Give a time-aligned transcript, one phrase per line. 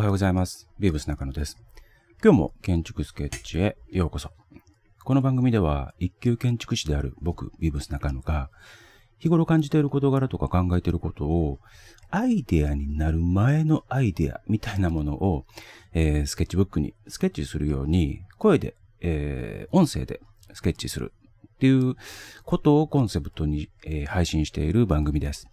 [0.00, 0.66] おはようございます。
[0.78, 1.58] ビーブス中野です。
[2.24, 4.30] 今日も建築スケッチへようこそ。
[5.04, 8.48] この番組では一級建築士である僕、ビーブス中野が
[9.18, 11.58] 日頃感じている事柄とか考えていることを
[12.08, 15.44] アイデアになる前のアイデアみたいなものを、
[15.92, 20.22] えースケッチブックにスケッチするように声で、えー音声で
[20.54, 21.12] スケッチする
[21.46, 21.94] っていう
[22.44, 25.46] ことをコンセプトに、えー配信している番組です。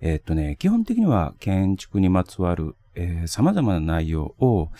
[0.00, 4.70] えっとね、基本的には建築にまつわる、えー様々な内容を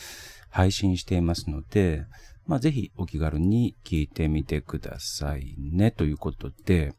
[0.50, 2.04] 配信していますので、
[2.46, 5.90] まあ、ぜひお気軽に聞いてみてくださいね。
[5.90, 6.94] ということで、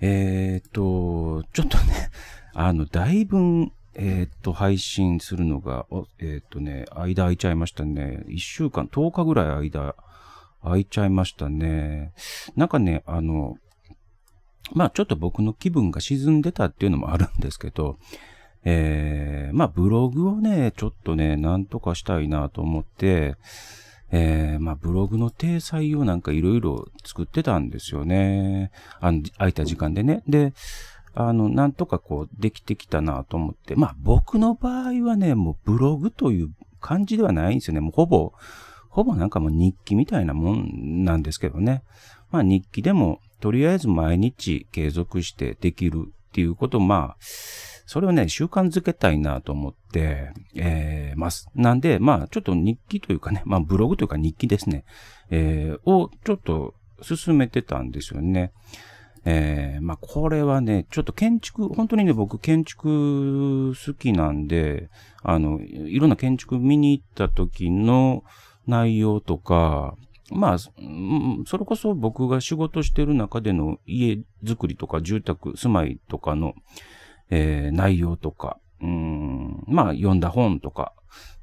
[0.00, 2.10] えーと、ちょっとね、
[2.54, 8.24] あの、だいぶ、えーと、配信するのが、おえーとね、間空いちゃいましたね。
[8.28, 9.94] 一週間、10日ぐらい間
[10.62, 12.12] 空いちゃいましたね。
[12.56, 13.58] なんかね、あの、
[14.74, 17.98] まあちょっと僕の気分が沈んでたっていうのもあるんですけど、
[18.64, 23.36] えー、まあブログをね、ちょっとね、なんとかしたいなと思って、
[24.10, 28.70] えー、まあブログの体裁をなんかいろいろ作ってたんですよね。
[29.00, 30.22] あの、空いた時間でね。
[30.28, 30.52] で、
[31.14, 33.74] あの、なんとかこう、できてきたなと思って。
[33.74, 37.80] まあ僕の場合はね、もうブログという感じではないんですよね。
[37.80, 38.32] もうほぼ、
[38.88, 41.82] ほぼなんかもう日記みたいなもんなんですけどね。
[42.30, 47.16] まあ日記でもとりあえず毎日継続してできるっていうこと、まあ、
[47.86, 51.48] それをね、習慣づけたいなと思って、えー、ます。
[51.54, 54.84] なんで、まあ、ちょっと日記というかね、まあ、ブログというか日記ですね、
[55.30, 58.52] えー、をちょっと進めてたんですよね。
[59.24, 64.90] えー、まあ、これはね、ちょっと建築、本当にね、僕建築好きなんで、
[65.22, 68.24] あの、いろんな建築見に行った時の
[68.66, 69.96] 内容とか、
[70.30, 70.70] まあ、そ
[71.58, 76.54] れこそ僕が仕事してる中での家づくりとか住宅、住まいとかの、
[77.30, 80.92] えー内容とか、うん、まあ読んだ本とか、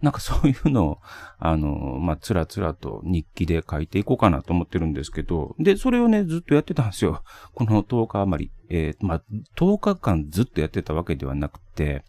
[0.01, 0.99] なんかそういうのを、
[1.39, 7.23] あの、まあつらつらと日記で書いていこうかなと思ってるんですけど、で、それをね、ずっとやってたんですよ。
[7.53, 8.51] この10日余り。
[8.69, 9.21] えーまあ
[9.55, 12.03] 10日間ずっとやってたわけではなくて、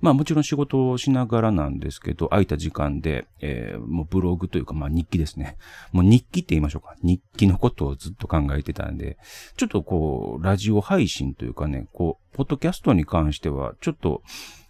[0.00, 5.56] まあもちろん仕事をしながらなんですけど、空いた時間で、えーもうブログというか、まあ日記ですね。
[5.92, 6.94] もう日記って言いましょうか。
[7.02, 9.18] 日記のことをずっと考えてたんで、
[9.56, 14.22] ちょっとこう、ラジオ配信というかね、こう、ポッドキャストに関しては、ちょっと、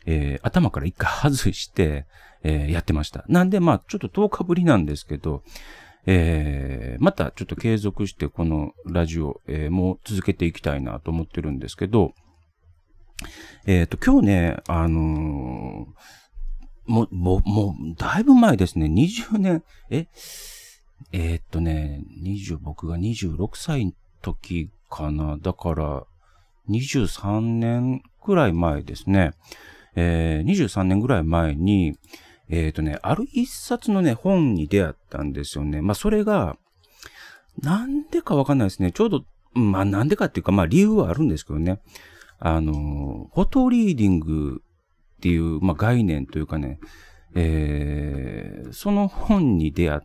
[0.06, 2.06] えー頭から一回外して、
[2.42, 3.24] えーやってました。
[3.28, 5.42] なんでまあちょっと10日ぶりなんですけど、
[6.06, 12.14] えーまたちょっと継続してこのラジオ、えーもう続けていきたいなと思ってるんですけど、
[13.66, 16.20] えっ、と、今日ね、あのー
[16.90, 18.86] もう、もう、もう、だいぶ前ですね。
[18.86, 20.08] 20年、え、
[21.12, 23.92] えーっとね、20、僕が26歳の
[24.22, 25.38] 時かな。
[25.40, 26.04] だから、
[26.68, 29.32] 23年くらい前ですね。
[29.94, 31.96] えー、23年ぐらい前に、
[32.48, 35.80] えーっとね、ある一冊のね、本に出会ったんですよね。
[35.82, 36.56] まあ、それが、
[37.62, 38.90] なんでかわかんないですね。
[38.90, 41.80] ちょうど、まあ、なんでかっていうか、まあ、理由はあるんですけどね。
[42.40, 44.62] あの、フォトリーディング
[45.18, 46.80] っていう、まあ、概念というかね、
[47.34, 50.00] えーその本に出会っ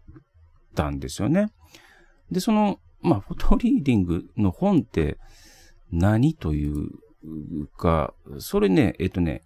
[0.75, 1.51] たんですよね。
[2.31, 5.19] で、その、まあ、フォトリーディングの本って
[5.91, 6.89] 何という
[7.77, 9.43] か、それね、えっ、とね、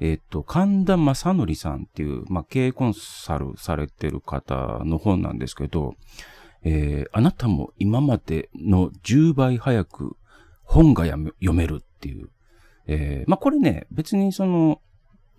[0.00, 5.94] えっ、と、神田正則さんっていう、まあ、経営コンサルされてる方の本なんですけど、
[6.64, 10.16] えーあなたも今までの10倍早く
[10.64, 12.28] 本が読めるっていう。
[12.86, 14.80] えーまあ、これね、別にその、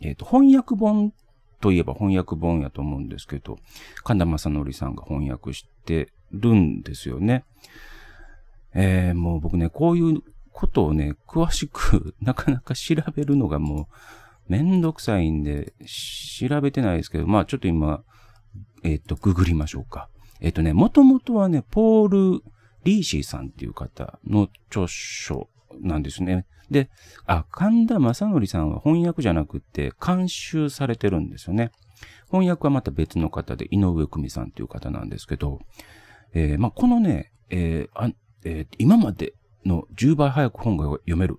[0.02, 1.14] えっ、と、翻訳本
[1.62, 3.58] といえば翻訳本やと思うんですけど、
[4.04, 7.46] 神田正則さんが翻訳してるんですよね。
[8.74, 13.84] えーもう僕ね、こういうことをね、詳しく なかなか調べるのがも
[14.50, 15.74] うめんどくさいんで、
[16.40, 18.04] 調べてないですけど、まあちょっと今、
[18.84, 20.10] えっ、と、ググりましょうか。
[20.42, 22.44] えっ、とね、もともとはね、ポール・
[22.84, 25.50] リーシーさんっていう方の著書
[25.82, 26.46] なんですね。
[26.70, 26.90] で、
[27.26, 31.72] あ、神田正則さんは翻訳じゃなくて監修されてるんですよね。
[32.30, 35.60] 翻訳はまた別の方で、井上久美さんっていう方なんですけど、
[36.34, 39.34] えーまあ、このね、えーえー今まで
[39.66, 41.38] の10倍早く本が読める。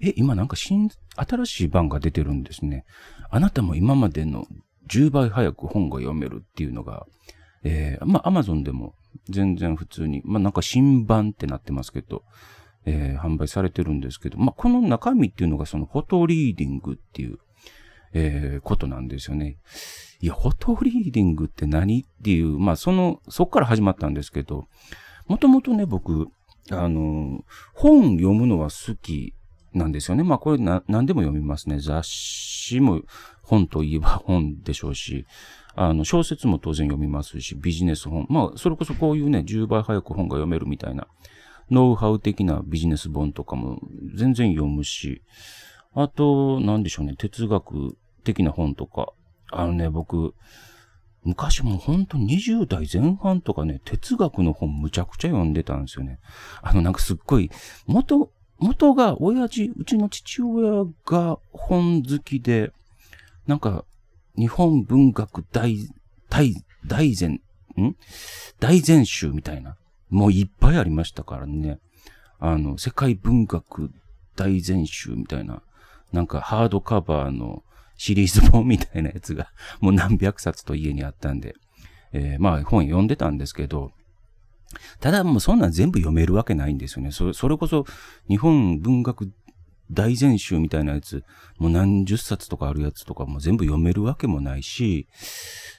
[0.00, 2.84] え、今なんか新、新しい版が出てるんですね。
[3.30, 4.46] あなたも今までの
[4.88, 7.06] 10倍早く本が読めるっていうのが、
[7.64, 8.94] えーまあ、アマゾンでも
[9.28, 12.24] 全然普通に、まあ、なんか新版ってなってますけど、
[12.84, 17.38] えー販売されてるんですけど、まあ、この中身っていうのがそのフォトリーディングっていう、
[18.12, 19.58] えーことなんですよね。
[20.20, 24.66] いや、フォトリーディングって何っていう、まあ、その、そっから始まったんですけど、
[25.26, 26.28] もともとね、僕、
[26.70, 27.44] あの、
[27.74, 29.34] 本読むのは好き
[29.74, 30.22] なんですよね。
[30.22, 31.80] まあ、これな、何でも読みますね。
[31.80, 33.02] 雑誌も、
[33.42, 35.26] 本といえば本でしょうし、
[35.74, 38.26] あの、小説も当然読みますし、ビジネス本。
[38.28, 41.08] まあ、それこそこういうね、10倍早く本が読めるみたいな、
[41.72, 43.80] ノウハウ的なビジネス本とかも
[44.14, 45.22] 全然読むし、
[45.94, 49.12] あと、なんでしょうね、哲学的な本とか。
[49.50, 50.34] あのね、僕、
[51.24, 56.18] 昔もほんと20代前半とかね、哲学の本むちゃくちゃ読んでたんですよね。
[56.62, 57.50] あのなんかすっごい、
[57.86, 62.72] 元、元が親父、うちの父親が本好きで、
[63.46, 63.84] なんか、
[64.36, 65.76] 日本文学大、
[66.28, 66.54] 大、
[66.86, 67.40] 大全、
[67.80, 67.96] ん？
[68.60, 69.76] 大全集みたいな。
[70.12, 71.78] もういっぱいありましたからね。
[72.38, 73.90] あの、世界文学
[74.36, 75.62] 大全集みたいな。
[76.12, 77.64] なんかハードカバーの
[77.96, 79.50] シリーズ本みたいなやつが、
[79.80, 81.56] もう何百冊と家にあったんで、
[82.12, 83.92] えー、まあ本読んでたんですけど、
[85.00, 87.10] ただもうそんなん全部読めるわけないんですよね。
[87.10, 87.86] そそれこそ
[88.28, 89.32] 日本文学
[89.92, 91.24] 大全集みたいなやつ、
[91.58, 95.06] もう何十冊とかあるやつとかも全部読めるわけもないし、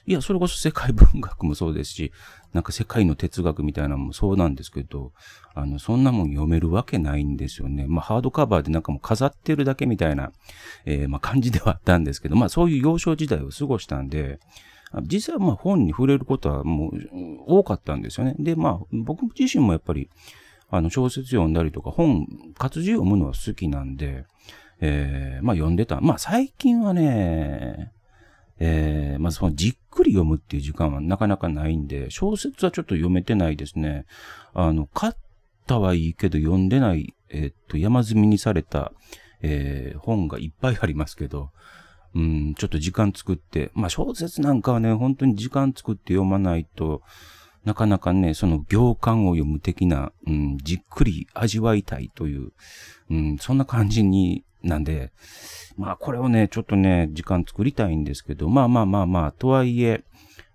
[0.06, 2.12] いや、それこそ世界文学もそうですし、
[2.52, 5.12] なんか世界の哲学みたいなのもそうなんですけど、
[5.54, 7.86] あの、そんなもん読めるわけないんですよね。
[7.88, 10.32] まあ、ハードカバーでなんかもう飾ってるだけみたいな、
[10.84, 14.38] えー、まあ、感じではあったんですけど、まあ、そういう幼少時代を過ごしたんで、
[15.02, 16.98] 実はまあ本に触れることはもう
[17.46, 18.36] 多かったんですよね。
[18.38, 20.08] で、まあ僕自身もやっぱり
[20.76, 22.26] あの、小説読んだりとか、本、
[22.58, 24.24] 活字読むのは好きなんで、
[24.80, 26.00] えー、まあ読んでた。
[26.00, 27.92] まあ最近はね、
[28.58, 34.04] えー、まずそのじっくり読むっていう時間はなかなかないんで、小説はちょっと読めてないですね。
[34.52, 35.12] あの、買っ
[35.66, 38.92] たはいいけど読んでない、えー、っと、山積みにされた、
[39.42, 41.50] えー、本がいっぱいありますけど、
[42.16, 47.02] うん、ちょっと時間作って、まあ小説なんかはね、本当に時間作って読まないと、
[47.64, 52.52] なかなかね、その行間を読む的な、うん、じっくり味わいたいという、
[53.10, 55.12] うん、そんな感じに、なんで、
[55.76, 60.04] まあこれをね、ちょっとね、時間作りたいんですけど、まあまあまあまあ、とはいえ、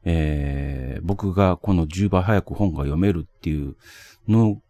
[0.03, 3.75] えー、僕がこの10倍早く本が読めるっていう
[4.27, 4.61] の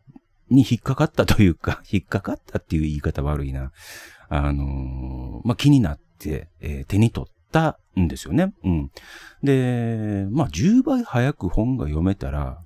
[0.49, 3.71] に引っかかったというか、 引っかかったっていう言い方悪いな。
[4.29, 8.53] あのー、まあ気になって、えー、手に取ったんですよね。
[8.63, 8.91] うん。
[9.43, 12.61] で、まあ、10倍早く本が読めたら、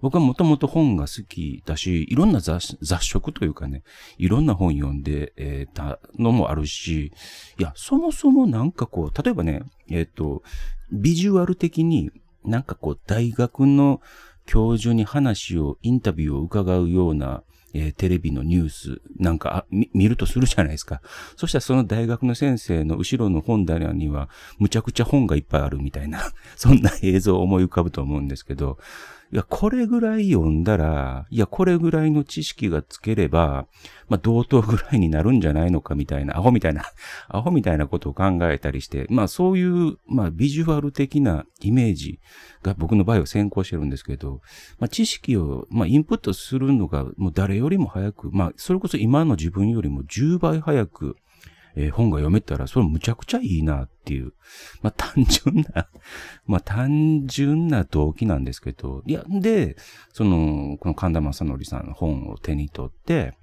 [0.00, 3.84] 僕はもともと本が好きだし、いろんな雑食というかね、
[4.18, 7.12] いろんな本読んで、えー、たのもあるし、
[7.58, 10.42] いや、そもそもなんかこう、例えばね、えっ、ー、と、
[10.90, 12.10] ビジュアル的に
[12.44, 14.00] なんかこう、大学の
[14.44, 17.44] 教授に話を、インタビューを伺うような、
[17.74, 21.00] えー、テレビのニュースなんか見るとするじゃないですか。
[21.36, 24.28] そしたらその大学の先生の後ろの本棚には
[24.58, 26.22] むちゃくちゃ本がいっぱいあるみたいな、
[26.56, 28.78] そんな映像を思い浮かぶと思うんですけど、
[29.32, 33.66] いや、これぐらい読んだら、いや、これぐらいの知識がつければ、
[34.10, 36.82] まあ、同等ぐらいになるんじゃないのかみたいな、アホみたいな、
[37.30, 42.20] アホみたいなことを考えたりして、まあ、そういう、まあ、ビジュアル的なイメージ
[42.62, 44.42] が僕の場合は先行してるんですけど、
[44.78, 51.16] まあ、知識を、まあ、インプットするのが、もう誰よりも早く、まあ、それこそ今の自分よりも10倍早く、
[51.76, 54.32] えー、本が読めたら、それむちゃくちゃいいなっていう、
[54.82, 55.88] まあ単純な
[56.46, 59.76] まあ単純な動機なんですけど、いや、で、
[60.12, 63.34] その、この神田正則さんの本を手に取って、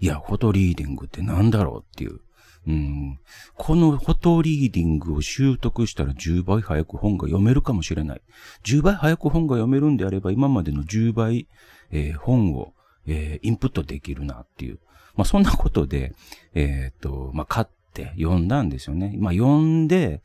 [0.00, 2.20] いや、フォトリーディングって何だろうっていう。
[2.66, 3.20] うん、
[3.54, 8.22] このフォトリーディングを習得したら10倍早く本が読めるかもしれない。
[8.64, 11.46] 10倍早く本が読めるんであれば今までの10倍、
[11.92, 12.74] えー、本を、
[13.06, 14.80] えー、インプットできるなっていう。
[15.16, 16.14] まあ、そんなことで、
[16.54, 19.14] えっ、と、まあ、買って読んだんですよね。
[19.18, 20.22] まあ、読んで、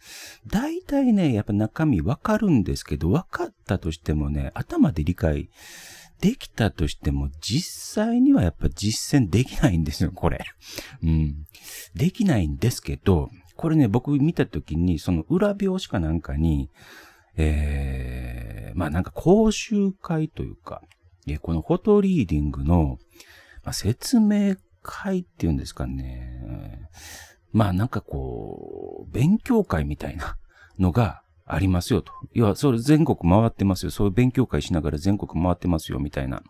[0.48, 5.50] 大体ね、やっぱ中身わかるんですけど、わかったとしてもね、頭で理解
[6.20, 10.46] できたとしても、実際にはやっぱ実践できないんですよ、これ。
[11.04, 11.48] うん。
[11.96, 16.70] できないんですけど、これね、僕見たときに、その裏表紙かなんかに、
[17.38, 20.82] えー、まあなんか講習会というか、
[21.42, 22.98] このフォトリーディングの、
[23.72, 26.90] 説明会っていうんですかね。
[27.52, 30.38] まあなんかこう、勉強会みたいな
[30.80, 32.14] のがありますよと。
[32.34, 33.92] 要は、それ全国回ってますよ。
[33.92, 36.44] そういう勉強会しながら全国回ってますよ、みたいな。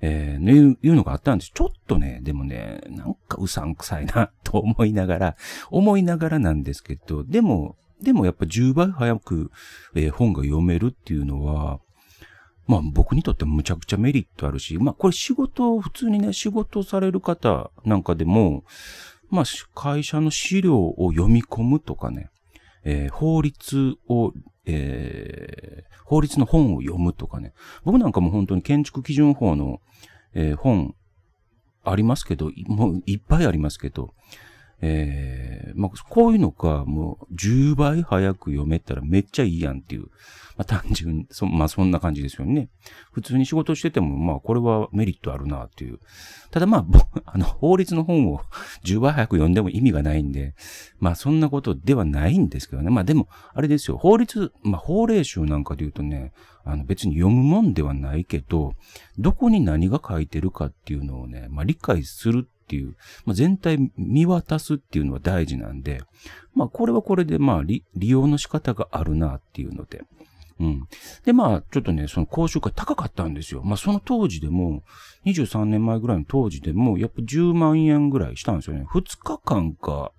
[0.00, 1.52] えー、いういうのがあったんです。
[1.54, 5.36] ちょっとね、でもね、なんかうさんくさいな、と思いながら、
[5.70, 9.52] 思いながらなんですけど、でも、でもやっぱ10倍早く、
[9.94, 11.78] えー、本が読めるっていうのは、
[12.66, 18.64] まあ僕にとってむちゃくちゃメリットあるし、まあこれ仕事、普通にね、仕事される方なんかでも、
[19.30, 22.30] まあ会社の資料を読み込むとかね、
[22.84, 24.32] えー、法律を、
[24.66, 27.52] えー、法律の本を読むとかね。
[27.84, 29.80] 僕なんかも本当に建築基準法の、
[30.34, 30.94] えー、本
[31.84, 34.14] ありますけど、もういっぱいありますけど、
[34.84, 40.08] えー、まあ、こういうのがもう10倍早く読めたらめっちゃいいやんっていう、
[40.56, 42.68] まあ単純に、そまあそんな感じですよね。
[43.12, 46.00] 普通に仕事してても、まあこれはメリットあるなっていう。
[46.50, 46.86] ただまあ、
[47.24, 48.40] あの、法律の本を
[48.84, 50.54] 10倍早く読んでも意味がないんで、
[50.98, 52.90] まあそんなことではないんですけどね。
[52.90, 56.32] まあでも、あれですよ、法律、まあ法令集なんかで言うとね、
[56.64, 58.74] あの別に読むもんではないけど、
[59.18, 66.00] どこに何が書いてるかっていうのをね、まあ理解するっていう、まあ、全体見渡すっていうのは大事なんで、
[66.54, 70.02] まあこれはこれでまあ利用の仕方があるなっていうので、
[70.58, 70.88] うん。
[71.24, 73.62] で、まあ、ちょっとね、その講習会高かったんですよ。
[73.64, 74.84] まあ、その当時でも、
[75.26, 78.86] 23年前ぐらいの当時でも、やっぱ10万円ぐらいしたんですよね。
[78.92, 80.12] 2日間か、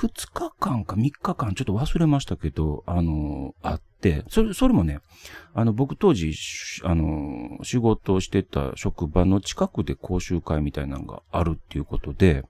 [0.00, 3.87] 2日間か3日間、ちょっと忘れましたけど、あの、あって、
[4.28, 5.00] それ、それもね、
[5.54, 6.32] あの、僕当時、
[6.84, 12.44] あの、仕事をしてた職場の近くで講習会みたいなのがあるっていうことで、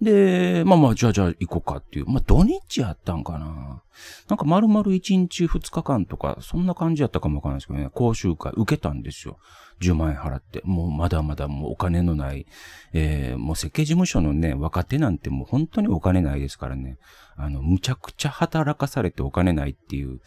[0.00, 2.06] で、まあまあ、じゃあじゃあ行こうかっていう。
[2.06, 3.82] まあ土日やったんかな。
[4.28, 9.38] なんか丸々1日2日間とか、そんな感じやったかもわかんないですけどね、講習会受けたんですよ。
[9.80, 10.60] 10万円払って。
[10.64, 12.46] もうまだまだもうお金のない、
[12.92, 16.98] えー、もう設計事務所のね、若手なんてもう本当にお金ないですからね。
[17.36, 20.20] あの、むちゃくちゃ働かされてお金ないっていう、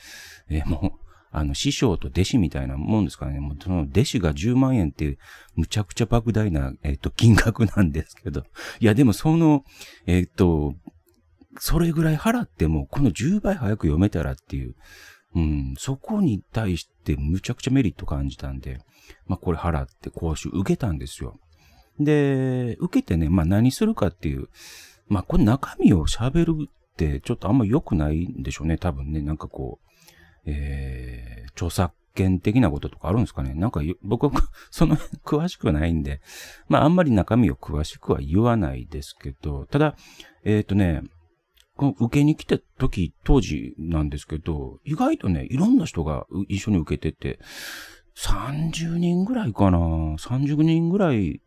[0.50, 1.07] えー、もう、
[1.38, 3.40] あの、師匠と弟子みたいなもんですからね。
[3.40, 5.20] もうその弟子が10万円って、
[5.56, 8.44] むちゃくちゃ莫大な、えっ、ー、と、金額なんですけど。
[8.80, 9.64] いや、でもその、
[10.08, 10.74] えっ、ー、と、
[11.60, 14.76] それぐらい払っても、この10倍早く読めたらっていう、
[15.36, 18.80] うん、そこに対してむちゃくちゃメリット感じたんで、
[19.28, 21.40] まあ、これ払って講習受けたんですよ。
[22.00, 24.50] で、受けてね、まあ、何するかっていう、
[25.08, 29.22] まあ、これ中身を喋るってちょっとあんま良くないんでしょうね、多分ね。
[29.22, 29.88] なんかこう、
[30.48, 33.54] えー、著作権的なこととかあるんですかね？
[33.54, 34.32] なんか、僕は
[34.72, 36.22] その詳しくないんで、
[36.68, 39.96] まああんまり中身を詳しくは言わないですけど、ただ、
[40.44, 41.04] えっ、ー、とね、
[41.76, 47.40] この受けに来た時、当時なんですけど、意外とね、いろんな人が一緒に受けてて、
[48.18, 51.40] 30人ぐらいかな ?30 人ぐらい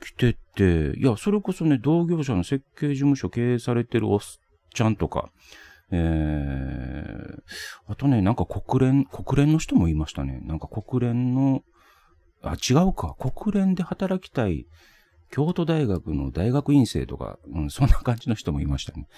[0.00, 4.20] 来てて、いや、それこそね、同業者の設計事務所経営されてるおっ
[4.74, 5.30] ちゃんとか、
[5.90, 7.40] えー、
[7.86, 10.40] あとね、なんか国連、国連の人もいましたね。
[10.44, 11.62] なんか国連の、
[12.42, 13.16] あ、違うか。
[13.18, 14.66] 国連で働きたい
[15.30, 19.08] 京都大学の大学院生とか、うん、そんな感じの人もいましたね。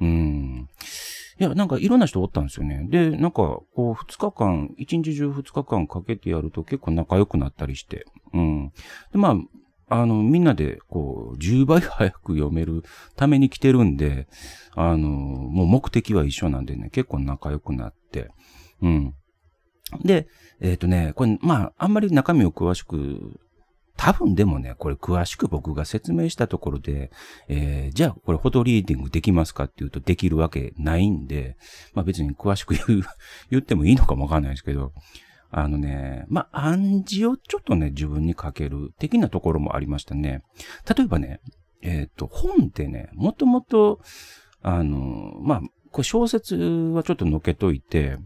[0.00, 0.68] うん。
[1.40, 2.86] いや、なんかいろんな人おったんですよね。
[2.88, 8.06] で、なんか、こう、二日間、一日中二日間かけてやると結構仲良くなったりして。
[8.32, 8.72] うん。
[9.12, 9.36] で、まあ、
[9.96, 12.82] あの、みんなで、こう、10倍早く読める
[13.14, 14.26] ために来てるんで、
[14.74, 18.30] あの、もう目的は一緒なんでね、結構仲良くなって、
[18.82, 19.14] うん。
[20.02, 20.26] で、
[20.60, 23.38] えっ、ー、とね、これ、まあ、あんまり中身を詳しく、
[23.96, 27.12] 多分でもね、これ詳しく僕が説明したところで、
[27.46, 31.56] えー、じゃあこれフォトリーディングできますかっていうとできるわけないんで、
[31.92, 33.02] まあ別に詳しく言う、
[33.50, 34.92] 言ってもいいのかもわかんないですけど、
[35.56, 40.42] あのね、まあ、暗示をちょっとね、自分にかける的なところもありましたね。
[40.96, 41.40] 例えばね、
[41.80, 44.00] えっ、ー、と、本ってね、もともと、
[44.62, 45.60] あの、まあ、
[45.92, 48.18] こ小説はちょっとのけといて、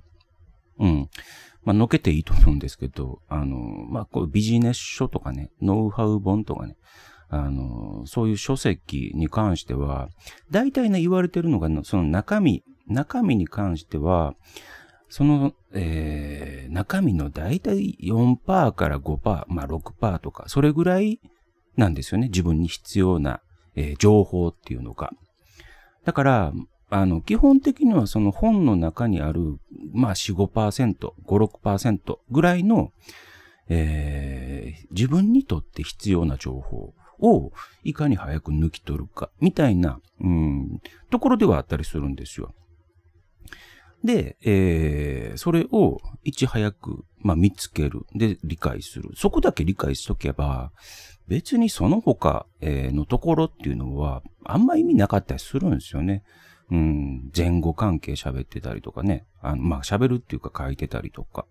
[0.79, 1.11] うん。
[1.65, 6.77] まあ、のけていいと思うんですけど、あの、まあ、こうビジネス書とかね、ノウハウ本とかね、
[7.29, 10.09] あの、そういう書籍に関しては、
[10.51, 14.33] 大体ね、言われてるのが、その中身、中身に関しては、
[15.09, 21.21] その、えー、中身のだいたい4%から5%、まあ6%とか、それぐらい
[21.77, 22.29] なんですよね。
[22.29, 23.41] 自分に必要な、
[23.75, 25.13] えー、情報っていうのが。
[26.05, 26.53] だから、
[26.91, 29.59] あの、基本的にはその本の中にある、
[29.93, 32.93] まあ4、5%、5、6%ぐらいの、
[33.69, 37.53] えー、自分にとって必要な情報を
[37.85, 42.55] いかに早く抜き取るか、みたいな、うん、ところではあったりするんですよ。
[44.05, 48.07] で、えー、それをいち早く、まあ、見つける。
[48.15, 49.11] で、理解する。
[49.17, 50.73] そこだけ理解しとけば、
[51.27, 56.23] 別にその他、えー、のところっていうのは、あんま意味なかったりするんですよね。
[56.71, 59.27] うん、前後関係喋ってたりとかね。
[59.41, 61.47] あの、まあ、喋るっていうか書いてたりとか。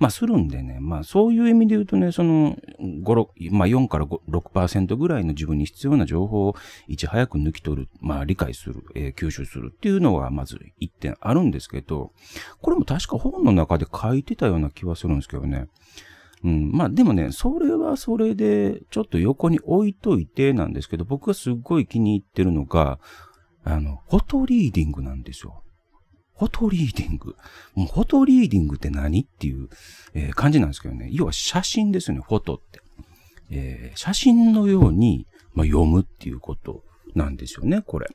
[0.00, 0.78] まあ、するんでね。
[0.80, 6.56] まあ、そういう意味で言うとね、その、5、6、まあ、4から6%ぐらいの自分に必要な情報を
[6.88, 12.12] いち早く抜き取る、まあ、理解する、えー、吸収するっていうのは、まず一点あるんですけど、
[12.62, 15.68] これも確か本の中で書いてたような気はするんですけどね。
[16.44, 16.72] うん。
[16.72, 22.98] まあでもね、それはそれで、ちょっと横に置いといてなんですけど、僕がすっごい気に入ってるのが、
[23.64, 25.62] あの、フォトリーディングなんですよ。
[26.40, 27.36] フォトリーディング。
[27.74, 29.68] もうフォトリーディングって何っていう、
[30.14, 31.10] えー、感じなんですけどね。
[31.12, 32.80] 要は写真ですよね、フォトって。
[33.50, 36.82] えー、写真のように、まあ、読むっていうこと
[37.14, 38.08] なんですよね、これ。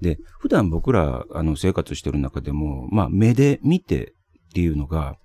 [0.00, 4.14] で、普段僕ら、あの、生活してる中でも、まあ、目で見て
[4.48, 5.16] っていうのが、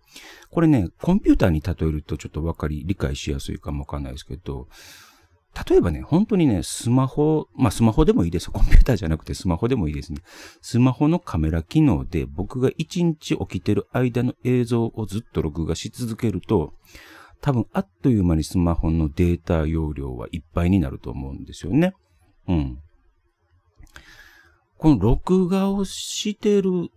[0.52, 4.68] これね、コンピューターに例えるとちょっとわかり、理解しやすいかもわかんないですけど、
[5.70, 8.52] 例えばね、本当にね、スマホ、まあスマホでもいいです。
[8.52, 10.20] コンピューターじゃなくてスマホでもいいですね。
[10.62, 16.74] スマホのカメラ機能で僕が一日起きてる間の映像をずっと録画し続けると、
[17.42, 21.94] 多分あっという間にスマホのデータ容量はいっぱいになると思うんですよね。
[22.48, 22.80] うん。
[24.78, 26.90] この録画をしてる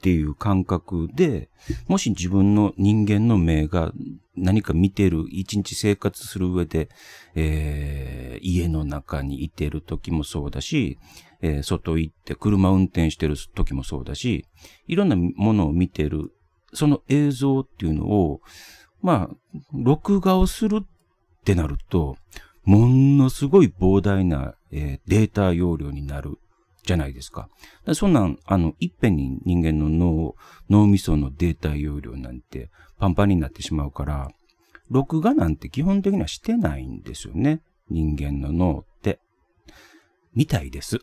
[0.00, 1.50] っていう感覚で、
[1.86, 3.92] もし自分の人間の目が
[4.34, 6.88] 何か見てる、一日生活する上で、
[7.34, 10.98] えー、家の中にいてる時もそうだし、
[11.42, 14.46] えー、外行って車運転してる時もそうだし、
[14.86, 16.32] いろんなものを見てる、
[16.72, 18.40] その映像っていうのを、
[19.02, 19.36] まあ、
[19.74, 20.86] 録画をするっ
[21.44, 22.16] てなると、
[22.64, 26.38] ものすごい膨大な、えー、データ容量になる
[26.90, 27.48] じゃないですか。
[27.86, 30.34] かそんなん、あの、いっぺんに人間の脳、
[30.68, 32.68] 脳みそのデータ容量なんて
[32.98, 34.28] パンパンになってしまうから、
[34.90, 37.62] 録画なんて基本的にはしてないんですよね。
[37.88, 39.20] 人間の脳って。
[40.34, 40.98] みたいです。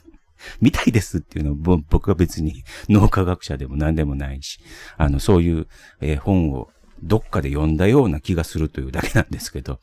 [0.60, 4.60] みたいですっていうのは僕は別に脳科学者でも何でもないし、
[4.98, 5.66] あの、そういう、
[6.02, 6.68] えー、本を
[7.02, 9.80] どっかで読んだような気がするというだけなんですけど。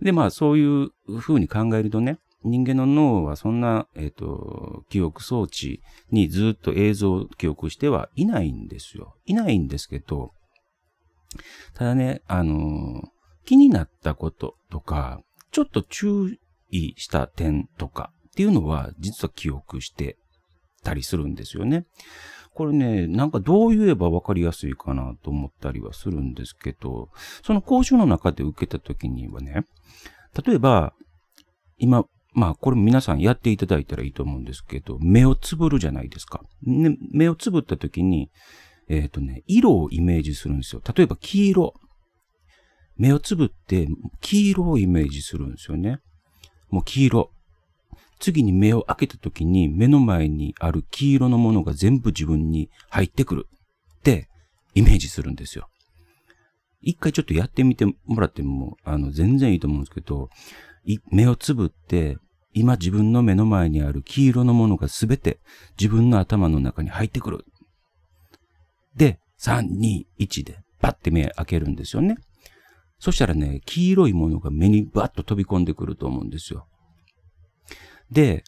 [0.00, 9.16] で、まあそういう風に考えるとね、人間の脳はそんな、えっ、ー、と、記憶装置にずっと映像を記憶してはいないんですよ。
[9.26, 10.32] いないんですけど、
[11.74, 13.02] ただね、あの
[13.44, 16.36] 気になったこととか、ちょっと注
[16.70, 20.16] 意した点とかっていうのは実は記憶して
[20.82, 21.86] たりするんですよね。
[22.54, 27.10] これね、なんかどう言えばわかりやすいかなと思ったりはするんですけど、
[27.42, 29.66] その講習の中で受けた時にはね、
[30.46, 30.94] 例えば、
[31.78, 36.42] 今まあ、これ皆さんやっていただいたらいいと思うんですけど、目をつぶるじゃないですか。
[36.62, 38.30] ね、目をつぶった時に、
[38.88, 40.82] えっ、ー、とね、色をイメージするんですよ。
[40.94, 41.72] 例えば黄色。
[42.98, 43.88] 目をつぶって
[44.20, 46.00] 黄色をイメージするんですよね。
[46.68, 47.30] もう黄色。
[48.18, 53.46] 次に目を開けた時に目の前にある黄色のものが全部自分に入ってくる
[53.98, 54.28] って
[54.74, 55.68] イメージするんですよ。
[56.82, 60.28] 一回ちょっとやってみてもらっても、あの、全然いいと思うんですけど、
[61.10, 62.18] 目をつぶって
[62.56, 65.40] 今自分の目の前にある黄色のものがすべて
[65.78, 67.44] 自分の頭の中に入ってくる。
[68.96, 72.16] で、3、2、1でパッて目開けるんですよね。
[72.98, 76.66] そしたらね、黄色いものが目にバッと飛び込んでくると思うんですよ。
[78.10, 78.42] で、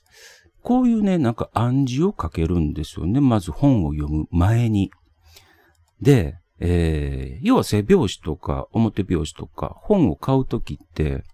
[0.62, 3.20] こういうね、なんか暗示をかけるんですよね。
[3.20, 4.90] まず本を読む前に。
[6.00, 11.24] で、えー、要は背表紙とか表表紙とか本を買うときって、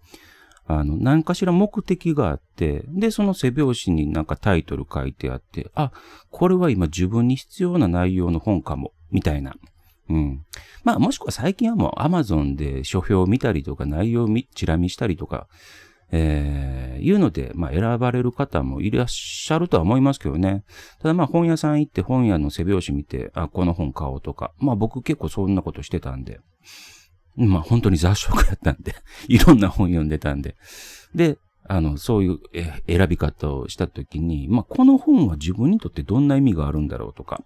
[0.67, 5.93] あの、何かしら目的があって、で、その背表紙になんかタイトル書いてあって、あ、
[6.31, 9.55] これは今自分に必要な内容の本かも、みたいな。
[10.09, 10.43] うん。
[10.83, 15.49] まあ、もしくは最近はもう Amazon で書評を見たりとか、内容をチラ見したりとか、
[16.11, 20.65] えー、いうので、まあ、選ばれる方もいらっしゃるとは思いますけどね。
[21.01, 24.53] ただまあ、本屋さん行って本屋の背表紙見て、あ、この本買おうとか。
[24.59, 26.41] まあ、僕結構そんなことしてたんで。
[27.37, 28.95] まあ本当に雑食やったんで、
[29.29, 30.57] いろんな本読んでたんで。
[31.15, 32.39] で、あの、そういう
[32.87, 37.43] 選び方をしたときに、まあこの本は自分にとってどんな意味があるんだろうとか、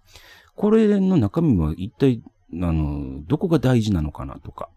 [0.55, 2.21] これの中身は一体、
[2.53, 4.69] あの、どこが大事なのかなとか、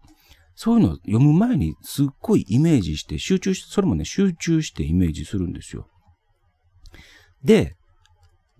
[0.55, 5.87] そういうのを読む前にすっごいイメージして集中し、それもね、集中してイメージするんですよ。
[7.43, 7.75] で、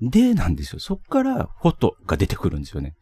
[0.10, 0.80] でなんですよ。
[0.80, 2.96] そっからフォトが出てくるんですよね。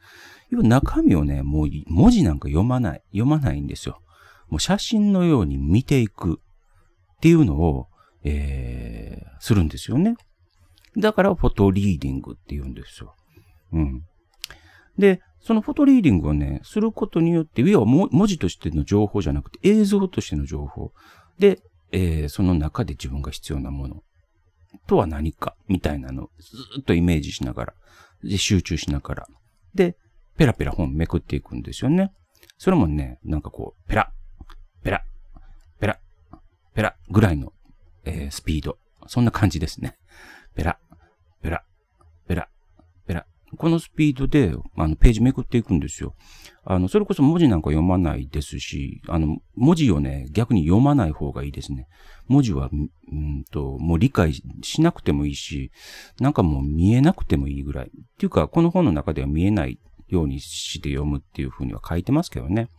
[0.49, 4.01] 要は中身をね、もう文字なんか読まない、読まないんですよ。
[4.49, 6.39] もう写真のように見ていく
[7.15, 7.87] っていうのを、
[8.23, 10.15] えー、するんですよね。
[10.97, 13.15] だからフォトリーディングって言うんですよ。
[13.71, 14.03] うん。
[14.97, 20.91] で、そのフォトリーディングをね、することによって、要は文字としての情報じゃなくて映像としての情報。
[21.39, 21.61] で、
[21.91, 24.03] えー、その中で自分が必要なもの
[24.87, 27.73] とは何かみたいなのをずっとイメージしながら、
[28.23, 29.27] で、集中しながら。
[29.73, 29.95] で、
[30.37, 32.11] ペラペラ本めくっていくんですよね。
[32.57, 34.11] それもね、なんかこう、ペラ、
[34.83, 35.03] ペラ、
[35.79, 35.99] ペラ、
[36.73, 37.53] ペラぐらいの、
[38.05, 38.77] えー、スピード。
[39.07, 39.97] そんな感じですね。
[40.55, 40.77] ペラ、
[41.41, 41.70] ペラ、ペラ、ペラ。
[43.57, 46.15] このスピードで、あの、ページめくっていくんですよ。
[46.63, 51.87] あの、それこそ文字なんか読まないですし、あの、文字をね、逆に読まない方がいいですね。
[52.27, 55.71] 文字は、うんと、もう理解しなくてもいいし、
[56.19, 57.87] なんかもう見えなくてもいいぐらい。
[57.87, 62.69] っていうか、この本の中では見えないようにして読むっていうふうには書いてますけどね。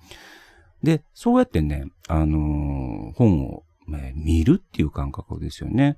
[0.83, 5.97] で、そうやってね、あのー、本をえ、見るっていう感覚ですよね。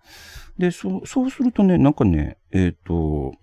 [0.59, 3.35] で、そう、そうするとね、なんかね、えっ、ー、と、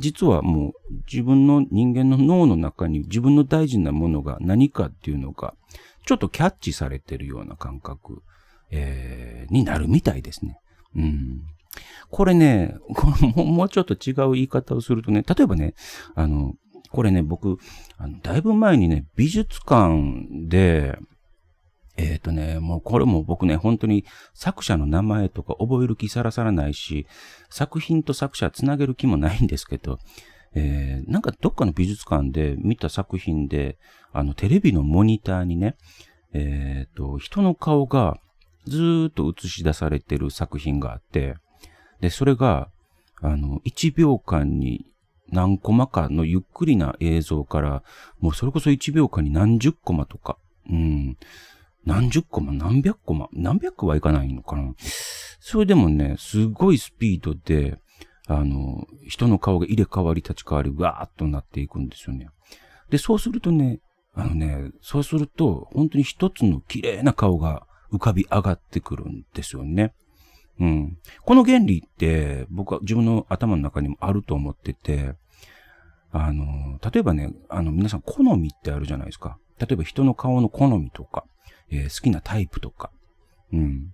[0.00, 0.72] 実はもう
[1.10, 5.54] 自分の人間の脳の中に自分の大事なものが何かっていうのが、
[6.06, 8.22] ちょっとキャッチされてるような感覚、
[8.70, 10.58] えー、になるみたいですね。
[10.96, 11.42] うん。
[12.10, 15.74] これね、これもうちょっと違う言い方をするとね、例えばね、
[16.14, 16.54] あの、
[16.90, 17.58] これね、僕、
[17.98, 20.98] あのだいぶ前にね、美術館で、
[22.00, 27.06] えっ、ー、とね、もうこれも僕ね、本当に作者の名前とか覚える気さらさらないし、
[27.50, 29.98] 作品と作者つなげる気もないんですけど、
[30.54, 33.78] えー、なんかどっかの美術館で見た作品で、
[34.12, 35.76] あのテレビのモニターにね、
[36.32, 38.18] えっ、ー、と、人の顔が
[38.66, 41.34] ずーっと映し出されてる作品があって、
[42.00, 42.70] で、それが、
[43.20, 44.86] あの、1秒間に
[45.30, 47.82] 何コマかのゆっくりな映像から、
[48.20, 50.38] もうそれこそ1秒間に何十コマとか、
[50.70, 51.18] うん、
[51.84, 54.74] 何十コマ、何百コマ、何百個はいかないのかな。
[55.40, 57.78] それでもね、すごいスピードで、
[58.26, 62.28] あの、人の顔が入れ替わり立ち替わり、わーっとなっていくんですよね。
[62.90, 63.80] で、そうするとね、
[64.14, 69.94] あのね、そうすると、本当に一つの綺麗な顔が浮かび上がってくるんですよね。
[70.60, 70.98] うん。
[71.24, 75.14] この原理って、僕は自分の頭の中にもあると思ってて、
[76.12, 79.38] あの、例えばね、あの、皆さん好みってあるじゃないですか。
[79.58, 81.24] 例えば人の顔の好みとか、
[81.70, 82.90] えー、好きなタイプとか。
[83.52, 83.92] うん。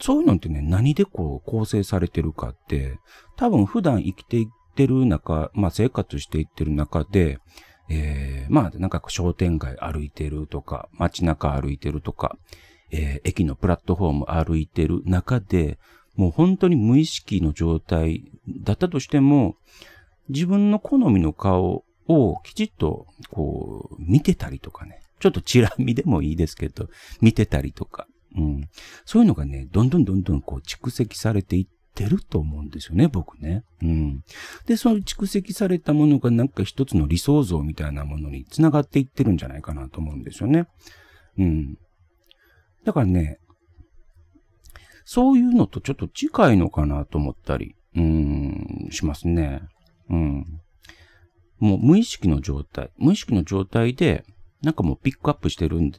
[0.00, 2.98] そういうのってね、何でこう構成されてるかって、
[3.36, 7.38] 多分普段生きていってる中、まあ生活していってる中で、
[7.88, 12.36] えー、まあなんか商店街歩いてるとか、街中歩いてるとか、
[12.90, 15.78] えー、駅のプラットフォーム歩いてる中で、
[16.16, 19.56] もう本当に無意識の状態だったとしても、
[20.28, 25.01] 自分の好みの顔をきちっとこう見てたりとかね。
[25.22, 26.88] ちょっとチラ見でもいいですけど、
[27.20, 28.08] 見てたりとか。
[28.36, 28.68] うん。
[29.04, 33.62] そういうのがね、どんどんどんどんこう蓄積されていってると思うんですよね、僕ね。
[33.82, 34.24] うん。
[34.66, 40.66] で、その蓄積されたものがなんか一つの理想像みたいなものに繋がっていってるんじゃないかなと思うんですよね。
[41.38, 41.78] うん。
[42.84, 43.38] だからね、
[45.04, 49.62] そういうのとちょっと近いのかなと思ったり、うん、しますね。
[50.10, 50.44] うん。
[51.60, 54.24] もう無意識の状態、無意識の状態で、
[54.62, 55.92] なんかもうピックアップしてるん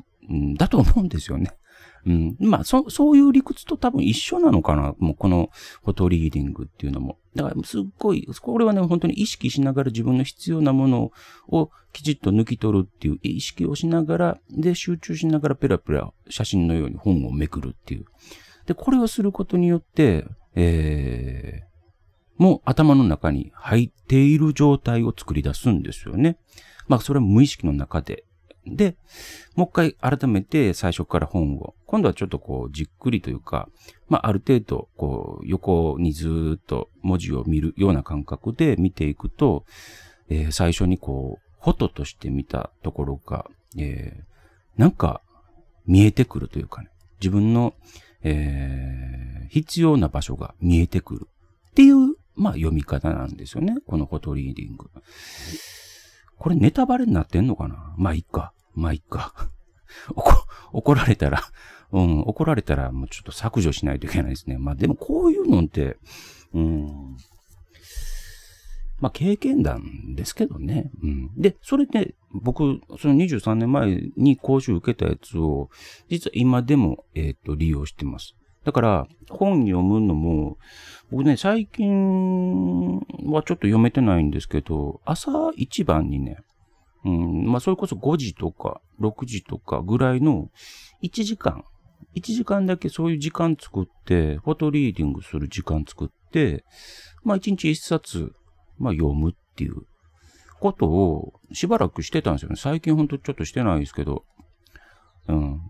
[0.56, 1.52] だと思うんですよね。
[2.06, 2.36] うん。
[2.39, 4.93] まあ、そ、そういう理屈と多分一緒なのかな。
[4.99, 5.49] もうこの
[5.84, 7.17] フォトリーディングっていうのも。
[7.36, 11.12] だからすっごい、これはね、本当に意識しながら自分の必要なもの
[11.47, 18.06] をきちっと抜き取るっていう意識をしながら、で、集中しながらペラペラ写真のように本をめくるっていう。
[18.65, 26.38] で、これをすることによって、えー、もう頭の中に入っている状態を作り出すんですよね。
[26.88, 28.26] まあ、それは無意識の中で。
[28.65, 28.95] で、
[29.56, 33.69] もう一回改めて最初から本を、今度はちょっとこうじっくりというか、
[34.08, 39.65] まあある程度こう横にずっと文字を見るような感覚で見ていくと、
[40.30, 43.45] えー、最初にこう、フォトとして見たところが、
[43.78, 45.21] えー、なんか
[45.86, 47.73] 見えてくるというかね、自分の、
[48.23, 51.28] えー、必要な場所が見えてくる
[51.69, 53.76] っていうまあ読み方なんですよね。
[53.86, 54.89] このフォトリーディング。
[56.43, 57.95] これネタバレになってんのかな？
[57.97, 58.51] まあいっか。
[58.75, 59.49] まあいっか。
[60.73, 61.41] 怒られたら、
[61.93, 64.58] うん、怒られたらもうちょっと削除しないといけないですね。
[64.58, 65.95] まあでもこういうのって、
[66.53, 67.15] うん、
[68.99, 70.91] まあ経験談ですけどね。
[71.01, 71.32] うん。
[71.38, 75.69] で、それで僕、その23年前に講習受けたやつを、
[76.10, 78.36] 実は今でも、えっ、ー、と、利用してます。
[78.63, 80.58] だから、本読むのも、
[81.12, 86.38] 僕ね、最近はちょっと読めてないんですけど、朝一番にね、
[87.06, 90.49] うん、まあそれこそ5時とか6時とかぐらいの
[91.04, 91.65] 1時間、
[92.15, 96.63] 1時間だけそういう時間作って、フォトリーディングする時間作って、
[97.23, 98.32] まあ1日1冊、
[98.78, 99.84] まあ読むっていう
[100.60, 102.56] ことをしばらくしてたんですよね。
[102.56, 104.23] 最近ほんとちょっとしてないですけど、
[105.27, 105.62] うん。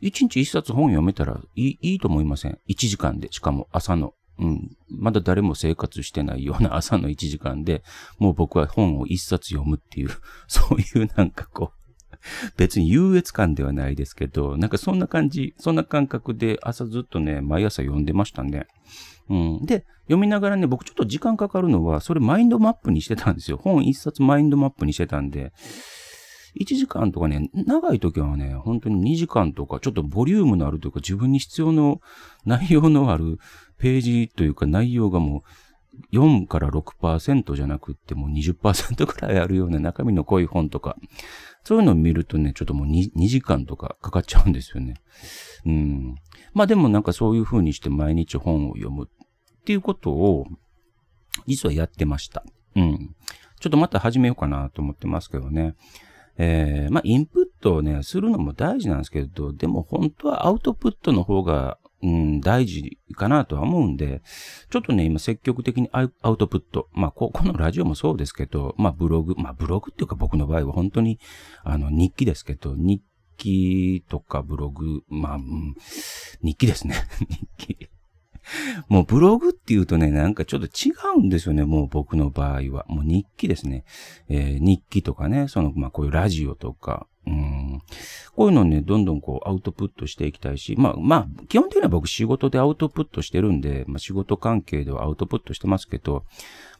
[0.00, 2.58] 一日一冊本読めたらいいいいと思いません？
[2.66, 4.14] 一時間で、しかも朝の。
[4.38, 4.76] うん。
[4.88, 7.82] まだ誰も生活してないような 朝の一時間で、
[8.18, 10.10] もう僕は本を一冊読むっていう、
[10.46, 11.78] そういうなんかこう、
[12.56, 18.66] 別に優越感ではないですけど、なんかそんな感じ、そんな感覚で朝ずっとね、毎朝読んでましたね。
[19.28, 19.66] うん。
[19.66, 23.56] で、読みながらね、僕ちょっと時間かかるのは、それマインドマップにしてたんですよ。
[23.56, 25.52] 本一冊マインドマップにしてたんで、
[26.56, 32.00] 1時間とかね、長い時はね、本当に2時間とか、ちょっとボリュームのあるというか、自分に必要の
[32.44, 33.38] 内容のある
[33.78, 35.44] ページというか内容がも
[36.12, 40.96] う4から6%じゃなくってもう20%くらいあるような中身の濃い本とか、
[41.64, 44.94] そういうのを見るとね、ちょっともう 2, 2時間とかかかっちゃうんですよね。
[45.66, 46.14] うん。
[46.54, 50.46] まあでもなんかそういう風にして毎日本を読むっていうことを、
[51.46, 52.44] 実はやってました。
[52.74, 53.14] うん。
[53.60, 55.74] ちょっとまた始めようかなと思ってますけどね。
[56.38, 64.22] えー、まあ、インプットをね、するのも大事なんですけど、でも本当はアウトプットの方が、うん、大事かなとは思うんで、
[64.70, 66.88] ちょっとね、今積極的にアウトプット。
[66.92, 71.18] まあ、こ、このラジオもそうですけど、まあ、ブログ、まあ、ブログっていうか僕の場合は本当に、
[71.64, 73.02] あの、日記ですけど、日
[73.36, 75.74] 記とかブログ、まあ、うん、
[76.42, 76.94] 日記ですね。
[77.58, 77.88] 日記。
[78.88, 82.86] もうブログっていうとね、なんかちょっと違うんですよね、もう僕の場合は。
[82.88, 83.84] もう日記ですね。
[84.28, 87.82] えー、日記とかね、その、まあこういうラジオとか、うん、
[88.34, 96.24] こういうのをね、どんどんこうアウトプットしていきたいし、まあまあ、基本的には僕仕事でアウトプットしてるんで、まあ仕事関係ではアウトプットしてますけど、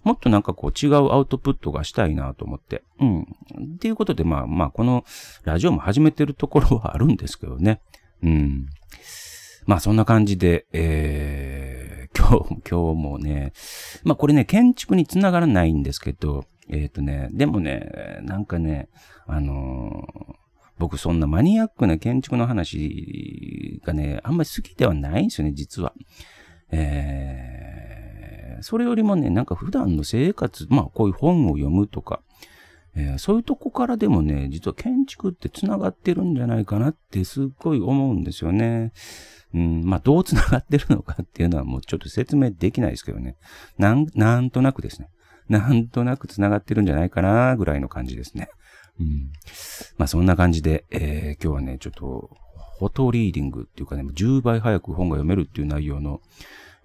[0.04, 2.82] もっとなんかこう違うアウトプットがしたいなと思って。
[3.00, 3.22] うん。
[3.22, 3.26] っ
[3.78, 5.04] ていうことで、まあまあ、この
[5.44, 7.80] ラジオも始めてるところはあるんですけどね。
[8.22, 8.66] うん。
[9.66, 11.57] まあそんな感じで、えー、
[12.68, 13.52] 今日もね、
[14.04, 18.88] まあこれね、建築につながらないんですけど、えっ、ー、とね、でもね、なんかね、
[19.26, 20.34] あのー、
[20.78, 25.92] 僕そんなマニアックな建築の話がね、あんまり好きではないんですよね、実は。
[26.70, 32.20] えー、それよりもね、なんか普段の生活、まあこういう本を読むとか、
[32.94, 38.92] えー、そういうとこからでもね、実は建築って繋がってるんじゃないかなってすっごい思うんですよね。
[39.54, 43.36] うん、まあ、どう繋がってるのかっていうのはもうちょっと説明できないですけどね。
[43.78, 45.08] なん、なんとなくですね。
[45.48, 48.50] なんとなく繋がってるんじゃないかな、ぐらいの感じですね。
[49.00, 49.32] うん。
[49.96, 52.30] まあ、そんな感じで、えー、今日はね、ちょっと、
[52.78, 56.20] フォトリーディングっていうかね、10倍早く本が読めるっていう内容の、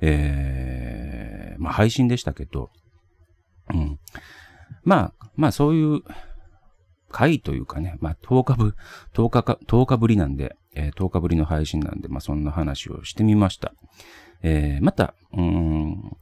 [0.01, 2.71] えー、まあ、配信でしたけど、
[3.73, 3.99] うん。
[4.83, 6.01] まあ、まあ、そういう、
[7.13, 8.75] 回というかね、まあ、10日ぶ、
[9.13, 13.73] 10日か、10日ぶりなんで、えー、10日ぶりの配信なんで、まあ、そんな話をしてみました。
[14.41, 16.17] えー、また、うん、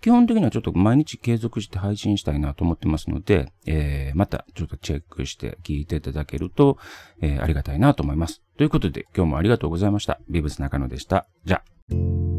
[0.00, 6.78] 基本的にはちょっと毎日継続して配信したいなと思ってますので、えー、またちょっとチェックして聞いていただけると、
[7.20, 8.42] えー、ありがたいなと思います。
[8.56, 10.20] ということで、今日もありがとうございました。
[10.28, 11.26] ビブス中野でした。
[11.44, 12.33] じゃあ。